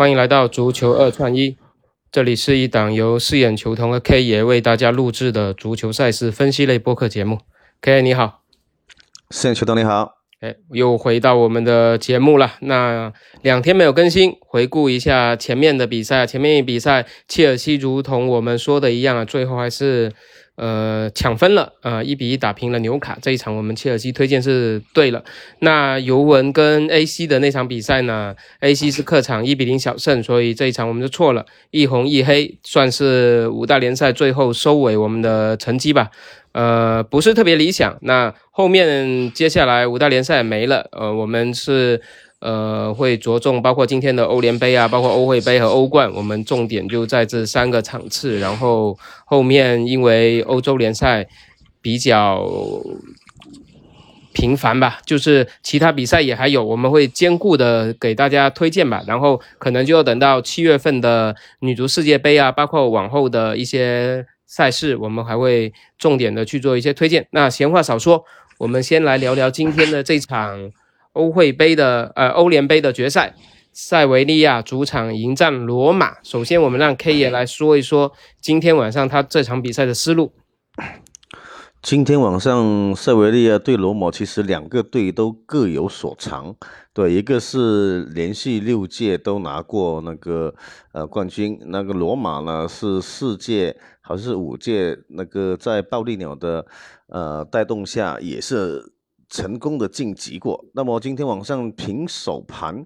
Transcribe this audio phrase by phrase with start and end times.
[0.00, 1.58] 欢迎来到足球二串一，
[2.10, 7.40] 这里是一档由饰演球童和 K 爷为大家录制的足球赛事分析类播客节目。
[7.82, 8.40] K 你好，
[9.30, 12.52] 饰演球童你好，哎，又回到我们的节目了。
[12.60, 16.26] 那两天没有更新，回顾一下前面的比赛。
[16.26, 20.10] 前面一比赛，切尔西如同我们说的一样啊，最后还是。
[20.56, 23.16] 呃，抢分了，呃，一比一打平了纽卡。
[23.22, 25.24] 这一场我们切尔西推荐是对了。
[25.60, 36.10] 那尤文跟 AC 的那场比赛呢？AC 是客场一比零小胜，所以这一场我们就错了，一红一黑，算是五大联赛最后收尾我们的成绩吧。
[36.52, 37.96] 呃，不是特别理想。
[38.02, 42.02] 那后面接下来五大联赛没了，呃，我们是。
[42.40, 48.38] 呃，会着重包括今天的欧联杯啊，包括欧会杯和欧冠，我们重点就在这三个场次。
[48.38, 51.28] 然后后面因为欧洲联赛
[51.82, 52.48] 比较
[54.32, 59.04] 频繁吧，就是其他比赛也还有，我们会兼顾的给大家推荐吧。
[59.06, 67.26] 然后可能就要等到七月份的女足世界杯啊，包括往后的一些赛事，我们还会重点的去做一些推荐。
[67.32, 68.24] 那闲话少说，
[68.56, 70.72] 我们先来聊聊今天的这场。
[71.12, 73.34] 欧会杯的呃欧联杯的决赛，
[73.72, 76.22] 塞维利亚主场迎战罗马。
[76.22, 80.32] 首先，我们让 K 爷来说一说今天晚上他这场比赛的思路。
[81.82, 86.54] 今天晚上塞维利亚对罗马，其实两个队都各有所长。
[86.92, 90.54] 对，一个是连续六届都拿过那个
[90.92, 94.96] 呃冠军，那个罗马呢是四届还是五届？
[95.08, 96.66] 那个在暴力鸟的
[97.08, 98.92] 呃带动下也是。
[99.30, 102.84] 成功的晋级过，那么今天晚上平手盘，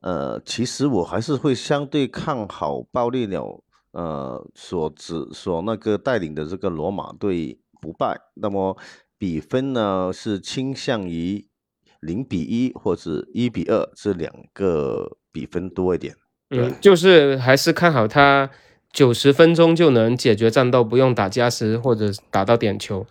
[0.00, 8.18] 呃，其实我还是会相对看好暴力鸟，呃，所指所那个带领的这个罗马队不败。
[8.34, 8.76] 那么
[9.18, 11.46] 比分呢是倾向于
[12.00, 16.16] 零比一或者一比二这两个比分多一点。
[16.48, 18.50] 嗯，就是还是看好他
[18.90, 23.06] 九十分钟就能解决战斗，不用打加时或者打到点球。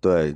[0.00, 0.34] 对。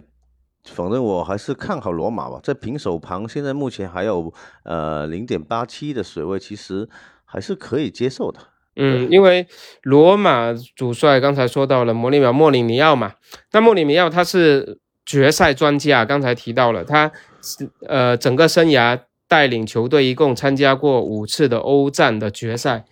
[0.66, 4.32] 反正我还是看好罗马吧，在平手旁，现在目前还有
[4.64, 6.88] 呃零点八七的水位，其实
[7.24, 8.40] 还是可以接受的。
[8.76, 9.46] 嗯，因为
[9.82, 13.14] 罗马主帅刚才说到了莫里秒莫里尼奥嘛，
[13.52, 17.10] 那莫里尼奥他是决赛专家，刚才提到了他
[17.40, 22.84] 是呃整个生涯带领球队一共参加过五次的欧战的决赛。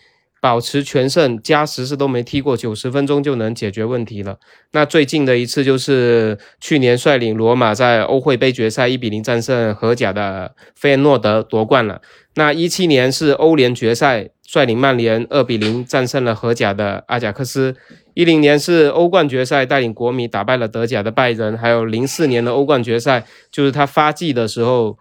[0.45, 4.39] 保持全胜，加时是都没踢过，九十分钟就能解决问题了。
[4.73, 12.03] 那最近的一次就是去年率领罗马在欧会杯决赛一比零战胜荷甲的费耶诺德夺冠了。
[12.35, 17.75] 那一七年是欧联决赛率领曼联二比零战胜了荷甲的阿贾克斯。
[18.13, 21.57] 一零年是欧冠决赛带领国米打败了德甲的拜仁。
[21.57, 24.99] 还有零四年的欧冠决赛，就是他发迹的时候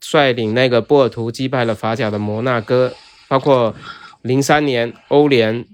[0.00, 2.94] 率领那个波尔图击败了法甲的摩纳哥，
[3.28, 3.74] 包括。
[4.22, 5.64] 零三年欧联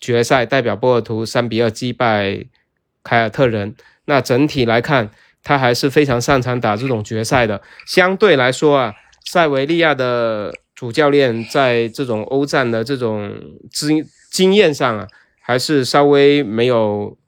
[0.00, 2.44] 决赛，代表波尔图三比二击败
[3.02, 3.74] 凯尔特人。
[4.04, 5.10] 那整体来看，
[5.42, 7.60] 他还是非常擅长打这种决赛的。
[7.86, 8.94] 相对来说啊，
[9.24, 13.34] 塞维利亚的主教练在这种欧战的这种
[13.70, 15.06] 经经验上啊，
[15.40, 17.18] 还是稍微没有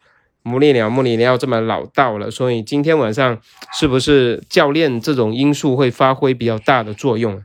[0.42, 2.30] 穆里尼奥穆里尼奥这么老道了。
[2.30, 3.38] 所以今天晚上
[3.78, 7.42] 是不是教练这种因素会发挥比较大的作用？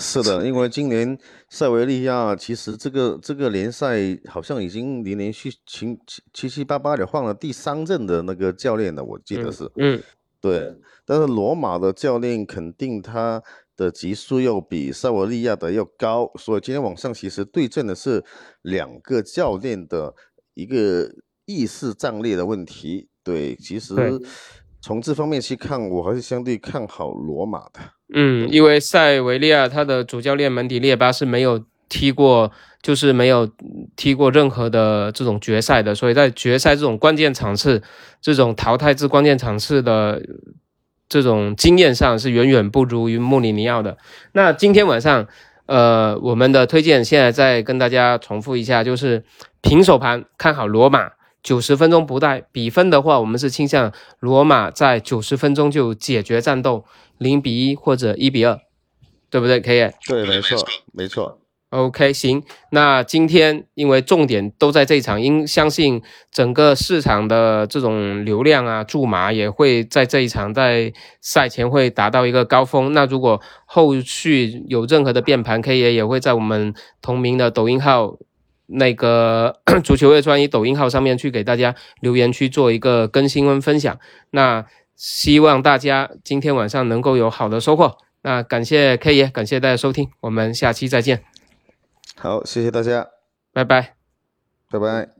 [0.00, 1.18] 是的，因为今年。
[1.52, 9.68] 塞维利亚其实这个这个联赛好像已经连连续七七七七八八的换了第三任的那个教练了，我记得是。
[9.74, 10.00] 嗯，
[10.40, 10.72] 对。
[11.04, 13.42] 但是罗马的教练肯定他
[13.76, 18.24] 的级数要比塞维利亚的要高，所以今天晚上其实对阵的是
[18.62, 20.14] 两个教练的
[20.54, 21.10] 一个
[21.46, 23.08] 意识战略的问题。
[23.24, 23.92] 对，其实
[24.80, 27.80] 从这方面去看，我还是相对看好罗马的。
[28.14, 32.50] 嗯，因为塞维利亚他的主教练门迪列巴是没有踢过，
[32.82, 33.48] 就是没有
[33.94, 37.82] 踢过任何的这种决赛的，所以在决赛这种关键场次、
[38.20, 40.20] 这种淘汰制关键场次的
[41.08, 43.98] 这种经验上是远远不如于穆里尼奥的。
[44.32, 45.26] 那今天晚上，
[45.66, 49.24] 呃，我们的推荐现在再跟大家重复一下，就是
[49.60, 51.10] 平手盘看好罗马
[51.42, 56.84] 九十分钟不带比分的话，我们是倾向罗马在九十分钟就解决战斗。
[57.18, 58.58] 零比一或者一比二，
[59.28, 59.60] 对不对？
[59.60, 59.90] 可以。
[60.08, 61.38] 对，没错，没错。
[61.68, 62.42] OK，行。
[62.70, 66.02] 那今天因为重点都在这一场，因相信
[66.32, 72.94] 整个市场的这种流量啊，注码也会在这一场在赛前会达到一个高峰。
[72.94, 78.16] 那如果后续有任何的变盘，K 爷也会在我们同名的抖音号
[78.70, 83.98] 那个 足球月专一抖音号上面去给大家留言区做一个更新跟分享。
[84.30, 84.66] 那。
[85.02, 87.96] 希望大家今天晚上能够有好的收获。
[88.20, 91.24] 那感谢 K 爷，感谢大家收听，我们下期再见，
[92.16, 93.08] 好，谢谢大家，
[93.54, 93.94] 拜拜。
[94.70, 95.19] 拜拜。